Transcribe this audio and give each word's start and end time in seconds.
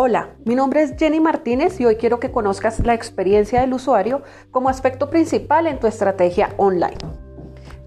Hola, 0.00 0.36
mi 0.44 0.54
nombre 0.54 0.82
es 0.82 0.94
Jenny 0.96 1.18
Martínez 1.18 1.80
y 1.80 1.84
hoy 1.84 1.96
quiero 1.96 2.20
que 2.20 2.30
conozcas 2.30 2.78
la 2.86 2.94
experiencia 2.94 3.62
del 3.62 3.74
usuario 3.74 4.22
como 4.52 4.68
aspecto 4.68 5.10
principal 5.10 5.66
en 5.66 5.80
tu 5.80 5.88
estrategia 5.88 6.54
online. 6.56 6.98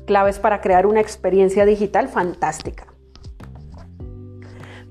Claves 0.07 0.37
para 0.37 0.59
crear 0.59 0.85
una 0.85 0.99
experiencia 0.99 1.65
digital 1.65 2.09
fantástica. 2.09 2.85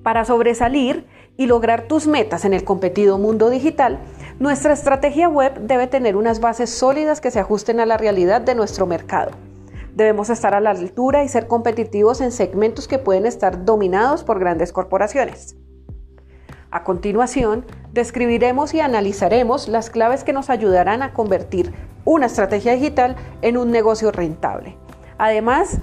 Para 0.03 0.25
sobresalir 0.25 1.07
y 1.37 1.45
lograr 1.45 1.89
tus 1.89 2.07
metas 2.07 2.47
en 2.47 2.55
el 2.55 2.65
competido 2.65 3.19
mundo 3.19 3.51
digital, 3.51 3.99
nuestra 4.39 4.73
estrategia 4.73 5.29
web 5.29 5.61
debe 5.61 5.89
tener 5.89 6.17
unas 6.17 6.41
bases 6.41 6.71
sólidas 6.71 7.21
que 7.21 7.31
se 7.31 7.41
ajusten 7.41 7.81
a 7.81 7.85
la 7.85 7.99
realidad 7.99 8.41
de 8.41 8.55
nuestro 8.55 8.87
mercado. 8.87 9.33
Debemos 9.95 10.31
estar 10.31 10.55
a 10.55 10.61
la 10.61 10.71
altura 10.71 11.23
y 11.23 11.29
ser 11.29 11.49
competitivos 11.49 12.23
en 12.23 12.33
segmentos 12.33 12.89
que 12.89 12.99
pueden 12.99 13.27
estar 13.27 13.67
dominados 13.67 14.25
por 14.25 14.39
grandes 14.41 14.73
corporaciones. 14.73 15.59
A 16.73 16.85
continuación, 16.85 17.65
describiremos 17.93 18.75
y 18.75 18.81
analizaremos 18.81 19.67
las 19.67 19.91
claves 19.91 20.23
que 20.23 20.33
nos 20.33 20.51
ayudarán 20.51 21.03
a 21.03 21.13
convertir 21.13 21.73
una 22.05 22.27
estrategia 22.27 22.75
digital 22.75 23.17
en 23.43 23.57
un 23.57 23.73
negocio 23.73 24.13
rentable. 24.13 24.77
Además 25.19 25.79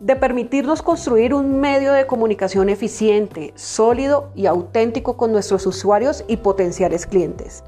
de 0.00 0.16
permitirnos 0.16 0.80
construir 0.80 1.34
un 1.34 1.60
medio 1.60 1.92
de 1.92 2.06
comunicación 2.06 2.70
eficiente, 2.70 3.52
sólido 3.56 4.30
y 4.34 4.46
auténtico 4.46 5.18
con 5.18 5.32
nuestros 5.32 5.66
usuarios 5.66 6.24
y 6.28 6.38
potenciales 6.38 7.06
clientes. 7.06 7.62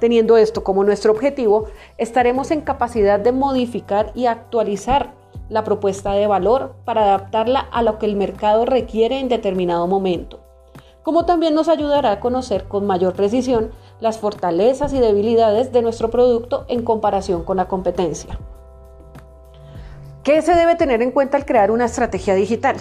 Teniendo 0.00 0.38
esto 0.38 0.64
como 0.64 0.84
nuestro 0.84 1.12
objetivo, 1.12 1.66
estaremos 1.98 2.50
en 2.50 2.62
capacidad 2.62 3.20
de 3.20 3.32
modificar 3.32 4.12
y 4.14 4.24
actualizar 4.24 5.12
la 5.50 5.64
propuesta 5.64 6.12
de 6.12 6.26
valor 6.26 6.76
para 6.86 7.02
adaptarla 7.02 7.60
a 7.60 7.82
lo 7.82 7.98
que 7.98 8.06
el 8.06 8.16
mercado 8.16 8.64
requiere 8.64 9.20
en 9.20 9.28
determinado 9.28 9.86
momento 9.86 10.45
como 11.06 11.24
también 11.24 11.54
nos 11.54 11.68
ayudará 11.68 12.10
a 12.10 12.18
conocer 12.18 12.64
con 12.64 12.84
mayor 12.84 13.14
precisión 13.14 13.70
las 14.00 14.18
fortalezas 14.18 14.92
y 14.92 14.98
debilidades 14.98 15.70
de 15.70 15.80
nuestro 15.80 16.10
producto 16.10 16.64
en 16.66 16.82
comparación 16.82 17.44
con 17.44 17.58
la 17.58 17.68
competencia. 17.68 18.36
¿Qué 20.24 20.42
se 20.42 20.56
debe 20.56 20.74
tener 20.74 21.02
en 21.02 21.12
cuenta 21.12 21.36
al 21.36 21.46
crear 21.46 21.70
una 21.70 21.84
estrategia 21.84 22.34
digital? 22.34 22.78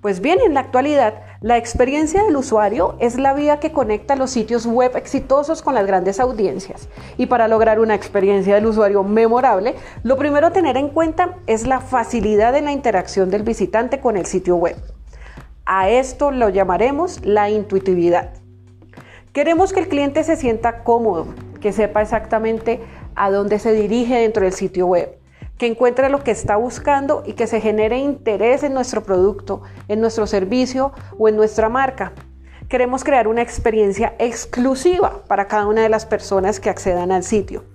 Pues 0.00 0.20
bien, 0.22 0.38
en 0.40 0.54
la 0.54 0.60
actualidad, 0.60 1.12
la 1.42 1.58
experiencia 1.58 2.22
del 2.22 2.36
usuario 2.36 2.96
es 3.00 3.18
la 3.18 3.34
vía 3.34 3.60
que 3.60 3.70
conecta 3.70 4.16
los 4.16 4.30
sitios 4.30 4.64
web 4.64 4.96
exitosos 4.96 5.60
con 5.60 5.74
las 5.74 5.86
grandes 5.86 6.18
audiencias. 6.20 6.88
Y 7.18 7.26
para 7.26 7.48
lograr 7.48 7.80
una 7.80 7.96
experiencia 7.96 8.54
del 8.54 8.64
usuario 8.64 9.04
memorable, 9.04 9.74
lo 10.04 10.16
primero 10.16 10.46
a 10.46 10.52
tener 10.52 10.78
en 10.78 10.88
cuenta 10.88 11.36
es 11.46 11.66
la 11.66 11.80
facilidad 11.80 12.56
en 12.56 12.64
la 12.64 12.72
interacción 12.72 13.28
del 13.28 13.42
visitante 13.42 14.00
con 14.00 14.16
el 14.16 14.24
sitio 14.24 14.56
web. 14.56 14.97
A 15.70 15.90
esto 15.90 16.30
lo 16.30 16.48
llamaremos 16.48 17.26
la 17.26 17.50
intuitividad. 17.50 18.30
Queremos 19.34 19.74
que 19.74 19.80
el 19.80 19.88
cliente 19.88 20.24
se 20.24 20.36
sienta 20.36 20.82
cómodo, 20.82 21.26
que 21.60 21.74
sepa 21.74 22.00
exactamente 22.00 22.80
a 23.14 23.30
dónde 23.30 23.58
se 23.58 23.72
dirige 23.72 24.14
dentro 24.14 24.44
del 24.44 24.54
sitio 24.54 24.86
web, 24.86 25.18
que 25.58 25.66
encuentre 25.66 26.08
lo 26.08 26.24
que 26.24 26.30
está 26.30 26.56
buscando 26.56 27.22
y 27.26 27.34
que 27.34 27.46
se 27.46 27.60
genere 27.60 27.98
interés 27.98 28.62
en 28.62 28.72
nuestro 28.72 29.02
producto, 29.02 29.60
en 29.88 30.00
nuestro 30.00 30.26
servicio 30.26 30.92
o 31.18 31.28
en 31.28 31.36
nuestra 31.36 31.68
marca. 31.68 32.14
Queremos 32.70 33.04
crear 33.04 33.28
una 33.28 33.42
experiencia 33.42 34.14
exclusiva 34.18 35.22
para 35.28 35.48
cada 35.48 35.66
una 35.66 35.82
de 35.82 35.90
las 35.90 36.06
personas 36.06 36.60
que 36.60 36.70
accedan 36.70 37.12
al 37.12 37.24
sitio, 37.24 37.66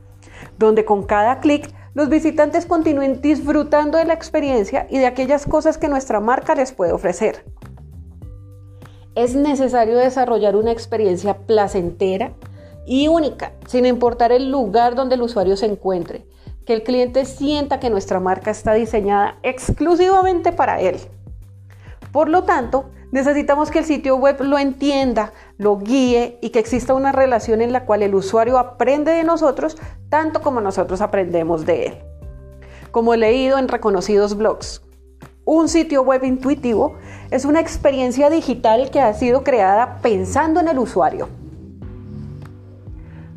donde 0.58 0.84
con 0.84 1.04
cada 1.04 1.42
clic 1.42 1.72
los 1.94 2.10
visitantes 2.10 2.66
continúen 2.66 3.22
disfrutando 3.22 4.00
de 4.00 4.06
la 4.06 4.16
experiencia 4.16 4.88
y 4.90 4.98
de 4.98 5.06
aquellas 5.06 5.46
cosas 5.46 5.78
que 5.78 5.90
nuestra 5.90 6.20
marca 6.20 6.56
les 6.56 6.72
puede 6.72 6.92
ofrecer. 6.92 7.46
Es 9.16 9.36
necesario 9.36 9.98
desarrollar 9.98 10.56
una 10.56 10.72
experiencia 10.72 11.38
placentera 11.38 12.32
y 12.88 13.08
única, 13.08 13.52
sin 13.68 13.86
importar 13.86 14.32
el 14.32 14.50
lugar 14.50 14.96
donde 14.96 15.16
el 15.16 15.22
usuario 15.22 15.56
se 15.56 15.68
encuentre. 15.68 16.26
Que 16.66 16.74
el 16.74 16.84
cliente 16.84 17.26
sienta 17.26 17.80
que 17.80 17.92
nuestra 17.92 18.20
marca 18.20 18.50
está 18.50 18.74
diseñada 18.74 19.38
exclusivamente 19.44 20.52
para 20.52 20.82
él. 20.82 20.98
Por 22.12 22.28
lo 22.28 22.44
tanto, 22.44 22.86
necesitamos 23.12 23.70
que 23.70 23.80
el 23.80 23.86
sitio 23.86 24.16
web 24.16 24.42
lo 24.42 24.58
entienda, 24.58 25.34
lo 25.58 25.78
guíe 25.78 26.40
y 26.42 26.50
que 26.50 26.60
exista 26.60 26.96
una 26.96 27.12
relación 27.12 27.62
en 27.62 27.72
la 27.72 27.86
cual 27.86 28.02
el 28.02 28.16
usuario 28.16 28.58
aprende 28.58 29.12
de 29.12 29.24
nosotros 29.24 29.78
tanto 30.10 30.42
como 30.42 30.60
nosotros 30.60 31.02
aprendemos 31.02 31.68
de 31.68 31.86
él. 31.86 31.98
Como 32.90 33.14
he 33.14 33.18
leído 33.18 33.60
en 33.60 33.68
reconocidos 33.68 34.36
blogs, 34.38 34.82
un 35.46 35.68
sitio 35.68 36.04
web 36.04 36.24
intuitivo 36.24 36.96
es 37.30 37.44
una 37.46 37.60
experiencia 37.60 38.30
digital 38.30 38.90
que 38.92 39.02
ha 39.02 39.14
sido 39.14 39.44
creada 39.44 40.00
pensando 40.02 40.60
en 40.60 40.70
el 40.70 40.80
usuario. 40.80 41.28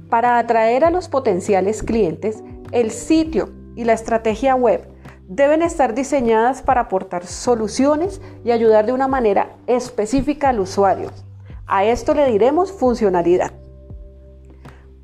Para 0.09 0.39
atraer 0.39 0.85
a 0.85 0.91
los 0.91 1.09
potenciales 1.09 1.83
clientes, 1.83 2.43
el 2.71 2.93
sitio 2.93 3.51
y 3.75 3.85
la 3.85 3.93
estrategia 3.93 4.55
web 4.55 4.89
deben 5.29 5.63
estar 5.63 5.95
diseñadas 5.95 6.63
para 6.63 6.83
aportar 6.83 7.27
soluciones 7.27 8.21
y 8.45 8.53
ayudar 8.53 8.87
de 8.87 8.93
una 8.93 9.09
manera 9.09 9.57
específica 9.67 10.51
al 10.51 10.61
usuario. 10.61 11.11
A 11.67 11.85
esto 11.85 12.15
le 12.15 12.31
diremos 12.31 12.71
funcionalidad. 12.71 13.51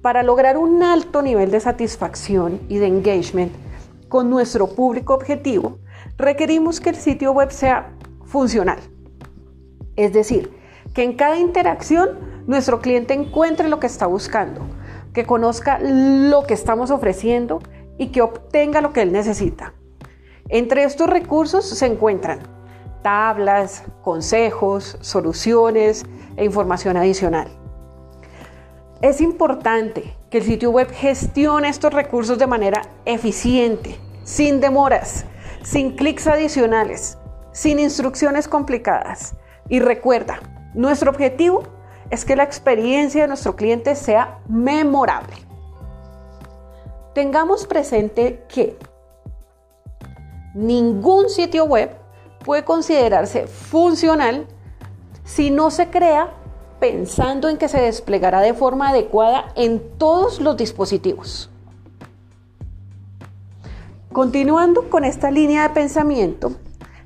Para 0.00 0.22
lograr 0.22 0.56
un 0.56 0.84
alto 0.84 1.20
nivel 1.22 1.50
de 1.50 1.58
satisfacción 1.58 2.60
y 2.68 2.78
de 2.78 2.86
engagement 2.86 3.52
con 4.08 4.30
nuestro 4.30 4.68
público 4.68 5.14
objetivo, 5.14 5.78
requerimos 6.16 6.80
que 6.80 6.90
el 6.90 6.96
sitio 6.96 7.32
web 7.32 7.50
sea 7.50 7.92
funcional. 8.24 8.78
Es 9.96 10.12
decir, 10.12 10.50
que 10.94 11.02
en 11.02 11.14
cada 11.14 11.38
interacción 11.38 12.18
nuestro 12.46 12.80
cliente 12.80 13.14
encuentre 13.14 13.68
lo 13.68 13.80
que 13.80 13.86
está 13.86 14.06
buscando, 14.06 14.62
que 15.12 15.24
conozca 15.24 15.78
lo 15.80 16.44
que 16.46 16.54
estamos 16.54 16.90
ofreciendo 16.90 17.60
y 17.98 18.08
que 18.08 18.22
obtenga 18.22 18.80
lo 18.80 18.92
que 18.92 19.02
él 19.02 19.12
necesita. 19.12 19.74
Entre 20.48 20.84
estos 20.84 21.08
recursos 21.08 21.68
se 21.68 21.86
encuentran 21.86 22.40
tablas, 23.02 23.84
consejos, 24.02 24.96
soluciones 25.00 26.04
e 26.36 26.44
información 26.44 26.96
adicional. 26.96 27.48
Es 29.02 29.20
importante 29.20 30.16
que 30.30 30.38
el 30.38 30.44
sitio 30.44 30.70
web 30.70 30.88
gestione 30.90 31.68
estos 31.68 31.92
recursos 31.92 32.38
de 32.38 32.46
manera 32.46 32.82
eficiente, 33.04 33.98
sin 34.22 34.60
demoras, 34.60 35.24
sin 35.62 35.92
clics 35.96 36.26
adicionales, 36.26 37.18
sin 37.52 37.78
instrucciones 37.78 38.48
complicadas. 38.48 39.34
Y 39.68 39.80
recuerda, 39.80 40.40
nuestro 40.74 41.10
objetivo 41.10 41.62
es 42.10 42.24
que 42.24 42.36
la 42.36 42.42
experiencia 42.42 43.22
de 43.22 43.28
nuestro 43.28 43.56
cliente 43.56 43.94
sea 43.94 44.38
memorable. 44.48 45.36
Tengamos 47.14 47.66
presente 47.66 48.44
que 48.48 48.76
ningún 50.54 51.28
sitio 51.28 51.64
web 51.64 51.90
puede 52.44 52.64
considerarse 52.64 53.46
funcional 53.46 54.46
si 55.24 55.50
no 55.50 55.70
se 55.70 55.88
crea 55.88 56.34
pensando 56.80 57.48
en 57.48 57.58
que 57.58 57.68
se 57.68 57.80
desplegará 57.80 58.40
de 58.40 58.54
forma 58.54 58.88
adecuada 58.88 59.52
en 59.54 59.96
todos 59.98 60.40
los 60.40 60.56
dispositivos. 60.56 61.51
Continuando 64.12 64.90
con 64.90 65.04
esta 65.04 65.30
línea 65.30 65.62
de 65.62 65.74
pensamiento, 65.74 66.52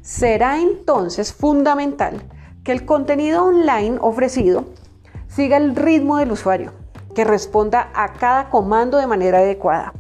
será 0.00 0.60
entonces 0.60 1.32
fundamental 1.32 2.20
que 2.64 2.72
el 2.72 2.84
contenido 2.84 3.44
online 3.44 3.98
ofrecido 4.00 4.64
siga 5.28 5.56
el 5.56 5.76
ritmo 5.76 6.16
del 6.16 6.32
usuario, 6.32 6.72
que 7.14 7.22
responda 7.24 7.90
a 7.94 8.14
cada 8.14 8.50
comando 8.50 8.98
de 8.98 9.06
manera 9.06 9.38
adecuada. 9.38 9.92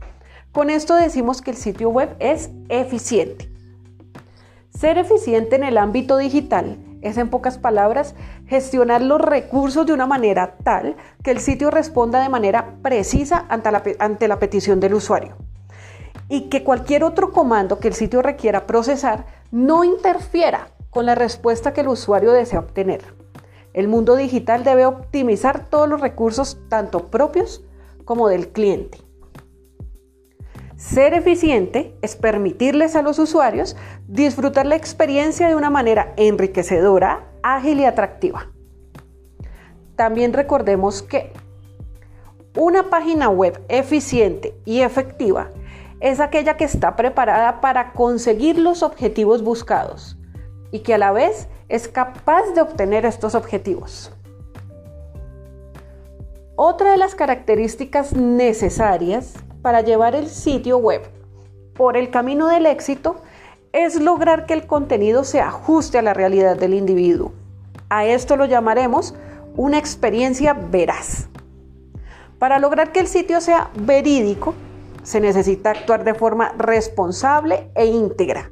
Con 0.50 0.68
esto 0.68 0.96
decimos 0.96 1.42
que 1.42 1.52
el 1.52 1.56
sitio 1.56 1.90
web 1.90 2.16
es 2.18 2.50
eficiente. 2.68 3.52
Ser 4.76 4.98
eficiente 4.98 5.54
en 5.54 5.62
el 5.62 5.78
ámbito 5.78 6.16
digital 6.16 6.76
es, 7.02 7.18
en 7.18 7.30
pocas 7.30 7.56
palabras, 7.56 8.16
gestionar 8.48 9.00
los 9.00 9.20
recursos 9.20 9.86
de 9.86 9.92
una 9.92 10.08
manera 10.08 10.56
tal 10.64 10.96
que 11.22 11.30
el 11.30 11.38
sitio 11.38 11.70
responda 11.70 12.20
de 12.20 12.30
manera 12.30 12.78
precisa 12.82 13.46
ante 13.48 14.26
la, 14.26 14.38
petición 14.40 14.80
del 14.80 14.94
usuario 14.94 15.45
y 16.28 16.48
que 16.48 16.64
cualquier 16.64 17.04
otro 17.04 17.32
comando 17.32 17.78
que 17.78 17.88
el 17.88 17.94
sitio 17.94 18.22
requiera 18.22 18.66
procesar 18.66 19.26
no 19.50 19.84
interfiera 19.84 20.72
con 20.90 21.06
la 21.06 21.14
respuesta 21.14 21.72
que 21.72 21.82
el 21.82 21.88
usuario 21.88 22.32
desea 22.32 22.60
obtener. 22.60 23.02
El 23.72 23.88
mundo 23.88 24.16
digital 24.16 24.64
debe 24.64 24.86
optimizar 24.86 25.68
todos 25.68 25.88
los 25.88 26.00
recursos, 26.00 26.58
tanto 26.68 27.10
propios 27.10 27.62
como 28.04 28.28
del 28.28 28.48
cliente. 28.48 28.98
Ser 30.76 31.14
eficiente 31.14 31.96
es 32.02 32.16
permitirles 32.16 32.96
a 32.96 33.02
los 33.02 33.18
usuarios 33.18 33.76
disfrutar 34.08 34.66
la 34.66 34.76
experiencia 34.76 35.48
de 35.48 35.54
una 35.54 35.70
manera 35.70 36.12
enriquecedora, 36.16 37.26
ágil 37.42 37.80
y 37.80 37.84
atractiva. 37.84 38.50
También 39.96 40.32
recordemos 40.32 41.02
que 41.02 41.32
una 42.56 42.84
página 42.90 43.28
web 43.28 43.62
eficiente 43.68 44.54
y 44.64 44.80
efectiva 44.80 45.50
es 46.06 46.20
aquella 46.20 46.56
que 46.56 46.64
está 46.64 46.94
preparada 46.94 47.60
para 47.60 47.92
conseguir 47.92 48.58
los 48.58 48.84
objetivos 48.84 49.42
buscados 49.42 50.16
y 50.70 50.80
que 50.80 50.94
a 50.94 50.98
la 50.98 51.10
vez 51.10 51.48
es 51.68 51.88
capaz 51.88 52.44
de 52.54 52.60
obtener 52.60 53.04
estos 53.04 53.34
objetivos. 53.34 54.12
Otra 56.54 56.92
de 56.92 56.96
las 56.96 57.16
características 57.16 58.12
necesarias 58.12 59.34
para 59.62 59.80
llevar 59.80 60.14
el 60.14 60.28
sitio 60.28 60.78
web 60.78 61.02
por 61.74 61.96
el 61.96 62.10
camino 62.10 62.46
del 62.46 62.66
éxito 62.66 63.16
es 63.72 64.00
lograr 64.00 64.46
que 64.46 64.54
el 64.54 64.68
contenido 64.68 65.24
se 65.24 65.40
ajuste 65.40 65.98
a 65.98 66.02
la 66.02 66.14
realidad 66.14 66.56
del 66.56 66.74
individuo. 66.74 67.32
A 67.88 68.06
esto 68.06 68.36
lo 68.36 68.44
llamaremos 68.44 69.16
una 69.56 69.78
experiencia 69.78 70.54
veraz. 70.54 71.28
Para 72.38 72.60
lograr 72.60 72.92
que 72.92 73.00
el 73.00 73.08
sitio 73.08 73.40
sea 73.40 73.70
verídico, 73.74 74.54
se 75.06 75.20
necesita 75.20 75.70
actuar 75.70 76.02
de 76.02 76.14
forma 76.14 76.52
responsable 76.58 77.70
e 77.76 77.86
íntegra. 77.86 78.50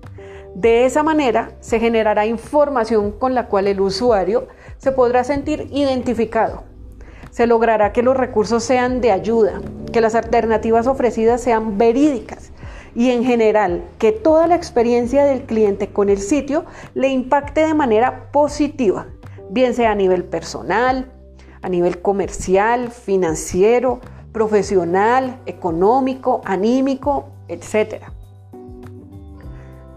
De 0.54 0.84
esa 0.84 1.02
manera 1.02 1.50
se 1.58 1.80
generará 1.80 2.26
información 2.26 3.10
con 3.10 3.34
la 3.34 3.48
cual 3.48 3.66
el 3.66 3.80
usuario 3.80 4.46
se 4.78 4.92
podrá 4.92 5.24
sentir 5.24 5.68
identificado 5.72 6.62
se 7.34 7.48
logrará 7.48 7.92
que 7.92 8.04
los 8.04 8.16
recursos 8.16 8.62
sean 8.62 9.00
de 9.00 9.10
ayuda, 9.10 9.60
que 9.92 10.00
las 10.00 10.14
alternativas 10.14 10.86
ofrecidas 10.86 11.40
sean 11.40 11.78
verídicas 11.78 12.52
y 12.94 13.10
en 13.10 13.24
general 13.24 13.82
que 13.98 14.12
toda 14.12 14.46
la 14.46 14.54
experiencia 14.54 15.24
del 15.24 15.42
cliente 15.42 15.88
con 15.88 16.10
el 16.10 16.18
sitio 16.18 16.64
le 16.94 17.08
impacte 17.08 17.66
de 17.66 17.74
manera 17.74 18.30
positiva, 18.30 19.08
bien 19.50 19.74
sea 19.74 19.90
a 19.90 19.94
nivel 19.96 20.22
personal, 20.22 21.10
a 21.60 21.68
nivel 21.68 22.00
comercial, 22.00 22.92
financiero, 22.92 23.98
profesional, 24.34 25.40
económico, 25.46 26.42
anímico, 26.44 27.28
etc. 27.48 28.02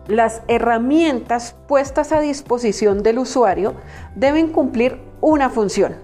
Las 0.07 0.43
herramientas 0.47 1.55
puestas 1.67 2.13
a 2.13 2.21
disposición 2.21 3.03
del 3.03 3.19
usuario 3.19 3.73
deben 4.15 4.53
cumplir 4.53 5.01
una 5.19 5.49
función 5.49 5.95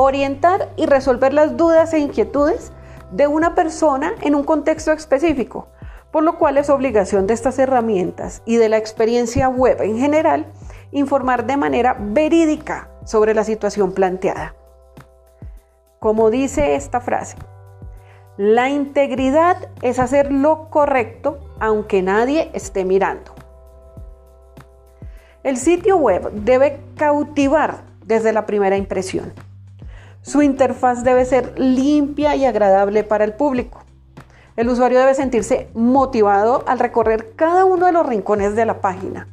orientar 0.00 0.70
y 0.76 0.86
resolver 0.86 1.34
las 1.34 1.56
dudas 1.56 1.92
e 1.92 1.98
inquietudes 1.98 2.70
de 3.10 3.26
una 3.26 3.56
persona 3.56 4.14
en 4.20 4.36
un 4.36 4.44
contexto 4.44 4.92
específico, 4.92 5.66
por 6.12 6.22
lo 6.22 6.38
cual 6.38 6.56
es 6.56 6.70
obligación 6.70 7.26
de 7.26 7.34
estas 7.34 7.58
herramientas 7.58 8.42
y 8.46 8.58
de 8.58 8.68
la 8.68 8.76
experiencia 8.76 9.48
web 9.48 9.82
en 9.82 9.98
general 9.98 10.46
informar 10.92 11.46
de 11.46 11.56
manera 11.56 11.96
verídica 11.98 12.88
sobre 13.04 13.34
la 13.34 13.42
situación 13.42 13.90
planteada. 13.90 14.54
Como 15.98 16.30
dice 16.30 16.76
esta 16.76 17.00
frase, 17.00 17.36
la 18.38 18.70
integridad 18.70 19.68
es 19.82 19.98
hacer 19.98 20.30
lo 20.30 20.70
correcto 20.70 21.40
aunque 21.58 22.02
nadie 22.02 22.50
esté 22.54 22.84
mirando. 22.84 23.34
El 25.42 25.56
sitio 25.56 25.96
web 25.96 26.30
debe 26.30 26.78
cautivar 26.96 27.82
desde 28.04 28.32
la 28.32 28.46
primera 28.46 28.76
impresión. 28.76 29.32
Su 30.22 30.42
interfaz 30.42 31.02
debe 31.02 31.24
ser 31.24 31.58
limpia 31.58 32.36
y 32.36 32.44
agradable 32.44 33.02
para 33.02 33.24
el 33.24 33.32
público. 33.32 33.80
El 34.54 34.68
usuario 34.68 35.00
debe 35.00 35.14
sentirse 35.14 35.68
motivado 35.74 36.62
al 36.68 36.78
recorrer 36.78 37.34
cada 37.34 37.64
uno 37.64 37.86
de 37.86 37.92
los 37.92 38.06
rincones 38.06 38.54
de 38.54 38.66
la 38.66 38.80
página. 38.80 39.26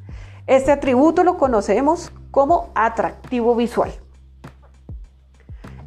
Este 0.48 0.72
atributo 0.72 1.24
lo 1.24 1.38
conocemos 1.38 2.12
como 2.32 2.72
atractivo 2.74 3.56
visual. 3.56 3.92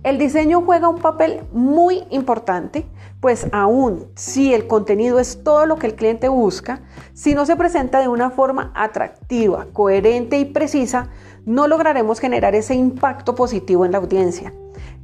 El 0.04 0.18
diseño 0.18 0.62
juega 0.62 0.88
un 0.88 1.00
papel 1.00 1.42
muy 1.52 2.04
importante, 2.10 2.86
pues 3.20 3.48
aún 3.52 4.06
si 4.14 4.54
el 4.54 4.66
contenido 4.66 5.18
es 5.18 5.42
todo 5.42 5.66
lo 5.66 5.76
que 5.76 5.88
el 5.88 5.94
cliente 5.94 6.28
busca, 6.28 6.82
si 7.14 7.34
no 7.34 7.46
se 7.46 7.56
presenta 7.56 8.00
de 8.00 8.08
una 8.08 8.30
forma 8.30 8.72
atractiva, 8.74 9.66
coherente 9.72 10.38
y 10.38 10.44
precisa, 10.44 11.10
no 11.44 11.66
lograremos 11.66 12.20
generar 12.20 12.54
ese 12.54 12.74
impacto 12.74 13.34
positivo 13.34 13.84
en 13.84 13.92
la 13.92 13.98
audiencia. 13.98 14.52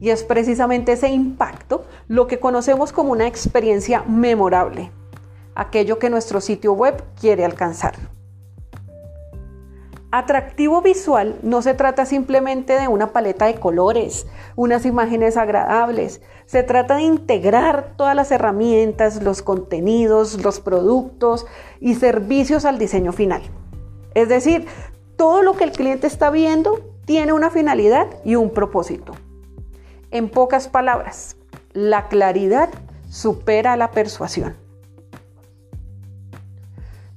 Y 0.01 0.11
es 0.11 0.23
precisamente 0.23 0.93
ese 0.93 1.09
impacto 1.09 1.85
lo 2.07 2.27
que 2.27 2.39
conocemos 2.39 2.93
como 2.93 3.13
una 3.13 3.27
experiencia 3.27 4.05
memorable, 4.07 4.93
aquello 5.55 5.99
que 5.99 6.11
nuestro 6.11 6.41
sitio 6.41 6.73
web 6.73 7.03
quiere 7.19 7.45
alcanzar. 7.45 8.14
Atractivo 10.17 10.81
visual 10.81 11.41
no 11.43 11.61
se 11.61 11.75
trata 11.75 12.07
simplemente 12.07 12.79
de 12.79 12.87
una 12.87 13.09
paleta 13.09 13.47
de 13.47 13.57
colores, 13.57 14.29
unas 14.55 14.87
imágenes 14.87 15.37
agradables. 15.37 16.21
Se 16.47 16.63
trata 16.63 16.95
de 16.95 17.03
integrar 17.03 17.95
todas 17.97 18.15
las 18.15 18.31
herramientas, 18.31 19.25
los 19.25 19.43
contenidos, 19.43 20.41
los 20.41 20.61
productos 20.61 21.47
y 21.81 21.97
servicios 21.97 22.65
al 22.65 22.79
diseño 22.79 23.13
final. 23.13 23.43
Es 24.15 24.29
decir, 24.29 24.69
todo 25.17 25.43
lo 25.43 25.55
que 25.55 25.65
el 25.65 25.73
cliente 25.73 26.07
está 26.07 26.31
viendo 26.31 26.79
tiene 27.07 27.33
una 27.33 27.51
finalidad 27.51 28.07
y 28.25 28.37
un 28.37 28.51
propósito. 28.51 29.15
En 30.13 30.29
pocas 30.29 30.69
palabras, 30.69 31.37
la 31.73 32.07
claridad 32.07 32.69
supera 33.11 33.77
la 33.77 33.91
persuasión. 33.91 34.55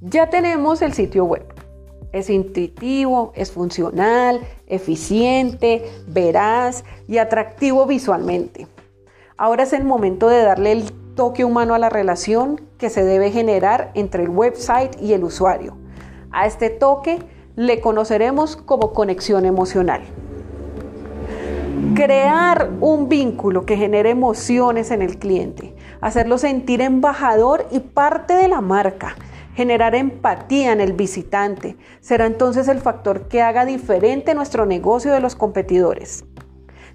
Ya 0.00 0.30
tenemos 0.30 0.82
el 0.82 0.94
sitio 0.94 1.26
web. 1.26 1.57
Es 2.12 2.30
intuitivo, 2.30 3.32
es 3.34 3.52
funcional, 3.52 4.40
eficiente, 4.66 5.84
veraz 6.06 6.84
y 7.06 7.18
atractivo 7.18 7.86
visualmente. 7.86 8.66
Ahora 9.36 9.64
es 9.64 9.72
el 9.72 9.84
momento 9.84 10.28
de 10.28 10.42
darle 10.42 10.72
el 10.72 10.92
toque 11.14 11.44
humano 11.44 11.74
a 11.74 11.78
la 11.78 11.90
relación 11.90 12.60
que 12.78 12.90
se 12.90 13.04
debe 13.04 13.30
generar 13.30 13.90
entre 13.94 14.22
el 14.22 14.30
website 14.30 15.00
y 15.00 15.12
el 15.12 15.24
usuario. 15.24 15.76
A 16.30 16.46
este 16.46 16.70
toque 16.70 17.18
le 17.56 17.80
conoceremos 17.80 18.56
como 18.56 18.92
conexión 18.92 19.44
emocional. 19.44 20.02
Crear 21.94 22.70
un 22.80 23.08
vínculo 23.08 23.66
que 23.66 23.76
genere 23.76 24.10
emociones 24.10 24.90
en 24.92 25.02
el 25.02 25.18
cliente, 25.18 25.74
hacerlo 26.00 26.38
sentir 26.38 26.80
embajador 26.80 27.66
y 27.70 27.80
parte 27.80 28.34
de 28.34 28.46
la 28.46 28.60
marca, 28.60 29.16
generar 29.58 29.96
empatía 29.96 30.70
en 30.70 30.80
el 30.80 30.92
visitante, 30.92 31.76
será 31.98 32.26
entonces 32.26 32.68
el 32.68 32.78
factor 32.78 33.26
que 33.26 33.42
haga 33.42 33.64
diferente 33.64 34.32
nuestro 34.36 34.66
negocio 34.66 35.12
de 35.12 35.18
los 35.18 35.34
competidores. 35.34 36.24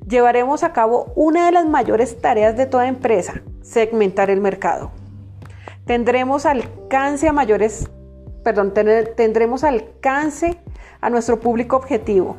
Llevaremos 0.07 0.63
a 0.63 0.71
cabo 0.71 1.12
una 1.18 1.45
de 1.45 1.51
las 1.51 1.65
mayores 1.65 2.21
tareas 2.21 2.56
de 2.56 2.65
toda 2.65 2.88
empresa, 2.88 3.42
segmentar 3.62 4.30
el 4.30 4.39
mercado. 4.39 4.92
Tendremos 5.83 6.45
alcance 6.45 7.27
a 7.27 7.33
mayores, 7.33 7.89
tendremos 9.18 9.66
alcance 9.66 10.57
a 11.02 11.09
nuestro 11.09 11.42
público 11.42 11.76
objetivo 11.76 12.38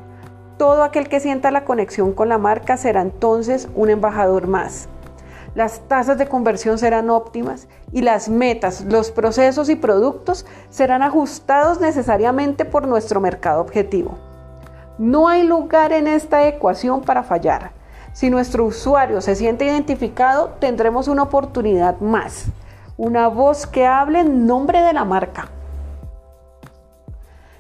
todo 0.57 0.85
aquel 0.85 1.09
que 1.09 1.19
sienta 1.19 1.51
la 1.51 1.65
conexión 1.65 2.13
con 2.13 2.29
la 2.29 2.39
marca 2.39 2.77
será 2.77 3.03
entonces 3.03 3.69
un 3.75 3.91
embajador 3.91 4.47
más. 4.47 4.89
Las 5.55 5.81
tasas 5.87 6.19
de 6.19 6.27
conversión 6.27 6.79
serán 6.79 7.11
óptimas 7.11 7.69
y 7.93 8.03
las 8.03 8.29
metas, 8.29 8.81
los 8.87 9.13
procesos 9.13 9.69
y 9.69 9.77
productos 9.77 10.47
serán 10.69 11.03
ajustados 11.03 11.81
necesariamente 11.81 12.65
por 12.65 12.89
nuestro 12.89 13.21
mercado 13.21 13.61
objetivo. 13.61 14.19
No 14.99 15.29
hay 15.29 15.45
lugar 15.45 15.93
en 15.93 16.09
esta 16.09 16.47
ecuación 16.49 17.03
para 17.03 17.23
fallar. 17.23 17.71
Si 18.13 18.31
nuestro 18.31 18.65
usuario 18.65 19.21
se 19.21 19.37
siente 19.37 19.65
identificado, 19.65 20.57
tendremos 20.59 21.07
una 21.07 21.23
oportunidad 21.23 22.01
más, 22.01 22.47
una 22.97 23.29
voz 23.29 23.67
que 23.67 23.87
hable 23.87 24.21
en 24.21 24.47
nombre 24.47 24.83
de 24.83 24.93
la 24.93 25.05
marca. 25.05 25.49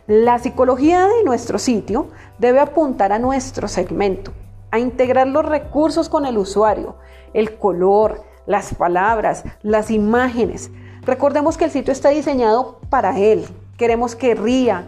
La 0.06 0.38
psicología 0.38 1.06
de 1.06 1.24
nuestro 1.24 1.58
sitio 1.58 2.08
debe 2.38 2.60
apuntar 2.60 3.12
a 3.12 3.18
nuestro 3.18 3.68
segmento, 3.68 4.32
a 4.74 4.80
integrar 4.80 5.28
los 5.28 5.46
recursos 5.46 6.08
con 6.08 6.26
el 6.26 6.36
usuario, 6.36 6.96
el 7.32 7.58
color, 7.58 8.24
las 8.44 8.74
palabras, 8.74 9.44
las 9.62 9.88
imágenes. 9.88 10.72
Recordemos 11.02 11.56
que 11.56 11.66
el 11.66 11.70
sitio 11.70 11.92
está 11.92 12.08
diseñado 12.08 12.80
para 12.90 13.16
él. 13.20 13.46
Queremos 13.78 14.16
que 14.16 14.34
ría, 14.34 14.84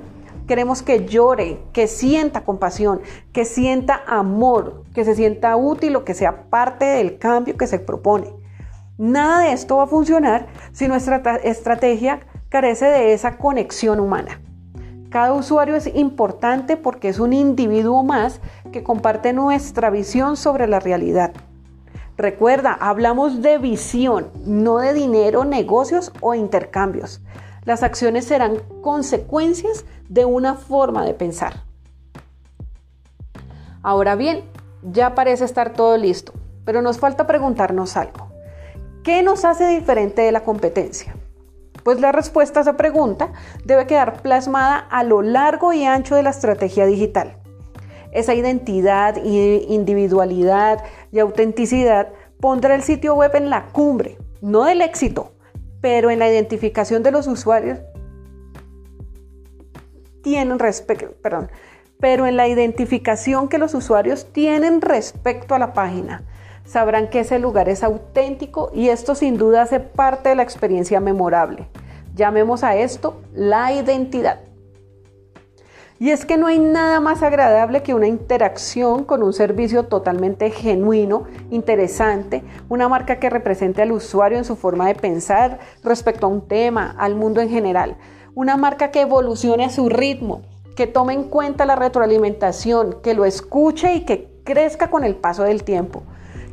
queremos 0.49 0.83
que 0.83 1.07
llore, 1.07 1.61
que 1.73 1.87
sienta 1.87 2.45
compasión, 2.45 3.01
que 3.33 3.45
sienta 3.45 4.03
amor, 4.09 4.83
que 4.93 5.05
se 5.05 5.15
sienta 5.15 5.55
útil 5.55 5.95
o 5.95 6.05
que 6.05 6.15
sea 6.15 6.51
parte 6.51 6.85
del 6.85 7.19
cambio 7.19 7.57
que 7.57 7.69
se 7.69 7.79
propone. 7.79 8.35
Nada 8.99 9.43
de 9.43 9.53
esto 9.53 9.77
va 9.77 9.85
a 9.85 9.87
funcionar 9.87 10.49
si 10.73 10.89
nuestra 10.89 11.23
estrategia 11.45 12.27
carece 12.49 12.87
de 12.87 13.13
esa 13.13 13.39
conexión 13.39 14.01
humana. 14.01 14.41
Cada 15.17 15.33
usuario 15.33 15.77
es 15.77 15.87
importante 15.95 16.77
porque 16.77 17.09
es 17.09 17.21
un 17.21 17.33
individuo 17.33 18.03
más 18.03 18.39
que 18.71 18.83
comparte 18.83 19.33
nuestra 19.33 19.89
visión 19.89 20.37
sobre 20.37 20.67
la 20.67 20.79
realidad. 20.79 21.33
Recuerda, 22.19 22.77
hablamos 22.79 23.41
de 23.41 23.57
visión, 23.57 24.29
no 24.45 24.77
de 24.77 24.93
dinero, 24.93 25.47
negocios 25.47 26.13
o 26.21 26.35
intercambios. 26.35 27.23
Las 27.65 27.83
acciones 27.83 28.27
serán 28.27 28.59
consecuencias 28.83 29.87
de 30.11 30.27
una 30.27 30.55
forma 30.55 31.03
de 31.07 31.15
pensar. 31.15 31.63
Ahora 33.83 34.17
bien, 34.17 34.45
ya 34.83 35.15
parece 35.15 35.47
estar 35.47 35.73
todo 35.73 35.97
listo, 35.97 36.35
pero 36.67 36.83
nos 36.83 36.99
falta 36.99 37.27
preguntarnos 37.27 37.97
algo. 37.97 38.33
¿Qué 39.03 39.23
nos 39.23 39.47
hace 39.47 39.67
diferente 39.67 40.21
de 40.21 40.33
la 40.33 40.45
competencia? 40.45 41.17
Pues 41.87 42.01
la 42.01 42.11
respuesta 42.11 42.59
a 42.59 42.63
esa 42.63 42.77
pregunta 42.77 43.33
debe 43.65 43.87
quedar 43.87 44.21
plasmada 44.21 44.77
a 44.77 45.05
lo 45.05 45.23
largo 45.23 45.73
y 45.73 45.85
ancho 45.85 46.17
de 46.17 46.25
la 46.25 46.31
estrategia 46.31 46.85
digital. 46.85 47.37
Esa 48.11 48.35
identidad, 48.35 49.15
individualidad 49.23 50.83
y 51.13 51.21
autenticidad 51.21 52.09
pondrá 52.41 52.75
el 52.75 52.83
sitio 52.83 53.15
web 53.15 53.37
en 53.37 53.51
la 53.51 53.67
cumbre, 53.67 54.19
no 54.41 54.65
del 54.65 54.83
éxito, 54.83 55.35
pero 55.81 56.11
en 56.11 56.19
la 56.19 56.29
identificación 56.29 57.05
de 57.05 57.13
los 57.13 57.29
usuarios 57.29 57.79
tienen 60.25 60.59
respecto, 60.59 61.13
perdón, 61.23 61.53
pero 62.01 62.27
en 62.27 62.37
la 62.37 62.49
identificación 62.49 63.49
que 63.49 63.59
los 63.59 63.75
usuarios 63.75 64.33
tienen 64.33 64.81
respecto 64.81 65.55
a 65.55 65.61
la 65.61 65.73
página. 65.73 66.25
Sabrán 66.67 67.09
que 67.09 67.21
ese 67.21 67.39
lugar 67.39 67.69
es 67.69 67.83
auténtico 67.83 68.71
y 68.75 68.89
esto 68.89 69.15
sin 69.15 69.39
duda 69.39 69.63
hace 69.63 69.81
parte 69.81 70.29
de 70.29 70.35
la 70.35 70.43
experiencia 70.43 71.01
memorable. 71.01 71.69
Llamemos 72.15 72.65
a 72.65 72.77
esto 72.77 73.23
la 73.33 73.73
identidad. 73.73 74.41
Y 75.99 76.11
es 76.11 76.27
que 76.27 76.37
no 76.37 76.47
hay 76.47 76.59
nada 76.59 77.01
más 77.01 77.23
agradable 77.23 77.83
que 77.83 77.95
una 77.95 78.07
interacción 78.07 79.05
con 79.05 79.23
un 79.23 79.33
servicio 79.33 79.85
totalmente 79.85 80.51
genuino, 80.51 81.25
interesante, 81.51 82.43
una 82.69 82.87
marca 82.89 83.19
que 83.19 83.31
represente 83.31 83.81
al 83.81 83.93
usuario 83.93 84.37
en 84.37 84.45
su 84.45 84.57
forma 84.57 84.89
de 84.89 84.95
pensar 84.95 85.59
respecto 85.83 86.27
a 86.27 86.29
un 86.29 86.47
tema, 86.47 86.95
al 86.99 87.15
mundo 87.15 87.41
en 87.41 87.49
general. 87.49 87.97
Una 88.35 88.59
marca 88.59 88.91
que 88.91 89.03
evolucione 89.03 89.65
a 89.65 89.71
su 89.71 89.89
ritmo, 89.89 90.43
que 90.75 90.87
tome 90.87 91.15
en 91.15 91.25
cuenta 91.25 91.65
la 91.65 91.77
retroalimentación, 91.77 93.01
que 93.03 93.15
lo 93.15 93.25
escuche 93.25 93.95
y 93.95 94.05
que 94.05 94.29
crezca 94.45 94.91
con 94.91 95.03
el 95.03 95.15
paso 95.15 95.45
del 95.45 95.65
tiempo, 95.65 96.03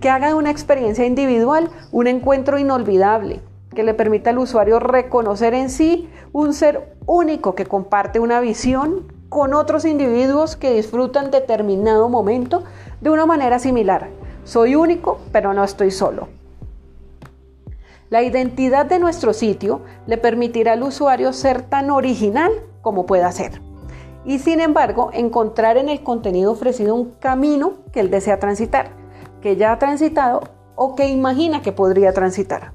que 0.03 0.09
haga 0.09 0.27
de 0.27 0.33
una 0.33 0.51
experiencia 0.51 1.05
individual 1.05 1.69
un 1.93 2.07
encuentro 2.07 2.59
inolvidable, 2.59 3.39
que 3.73 3.83
le 3.83 3.93
permita 3.93 4.31
al 4.31 4.37
usuario 4.37 4.81
reconocer 4.81 5.53
en 5.53 5.69
sí 5.69 6.09
un 6.33 6.53
ser 6.53 6.93
único 7.05 7.55
que 7.55 7.65
comparte 7.65 8.19
una 8.19 8.41
visión 8.41 9.07
con 9.29 9.53
otros 9.53 9.85
individuos 9.85 10.57
que 10.57 10.73
disfrutan 10.73 11.31
determinado 11.31 12.09
momento 12.09 12.65
de 12.99 13.11
una 13.11 13.25
manera 13.25 13.59
similar. 13.59 14.09
Soy 14.43 14.75
único, 14.75 15.19
pero 15.31 15.53
no 15.53 15.63
estoy 15.63 15.89
solo. 15.89 16.27
La 18.09 18.23
identidad 18.23 18.85
de 18.85 18.99
nuestro 18.99 19.31
sitio 19.31 19.83
le 20.05 20.17
permitirá 20.17 20.73
al 20.73 20.83
usuario 20.83 21.31
ser 21.31 21.61
tan 21.61 21.89
original 21.89 22.51
como 22.81 23.05
pueda 23.05 23.31
ser. 23.31 23.61
Y 24.25 24.39
sin 24.39 24.59
embargo, 24.59 25.11
encontrar 25.13 25.77
en 25.77 25.87
el 25.87 26.03
contenido 26.03 26.51
ofrecido 26.51 26.93
un 26.93 27.11
camino 27.21 27.75
que 27.93 28.01
él 28.01 28.11
desea 28.11 28.37
transitar, 28.37 29.01
que 29.43 29.57
ya 29.57 29.73
ha 29.73 29.77
transitado 29.77 30.41
o 30.75 30.95
que 30.95 31.09
imagina 31.09 31.61
que 31.61 31.73
podría 31.73 32.13
transitar. 32.13 32.71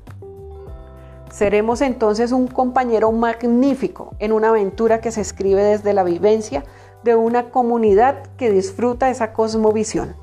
Seremos 1.30 1.80
entonces 1.80 2.30
un 2.30 2.46
compañero 2.46 3.10
magnífico 3.10 4.12
en 4.18 4.32
una 4.32 4.50
aventura 4.50 5.00
que 5.00 5.10
se 5.10 5.22
escribe 5.22 5.62
desde 5.62 5.94
la 5.94 6.04
vivencia 6.04 6.64
de 7.04 7.14
una 7.14 7.50
comunidad 7.50 8.22
que 8.36 8.50
disfruta 8.50 9.08
esa 9.08 9.32
cosmovisión. 9.32 10.14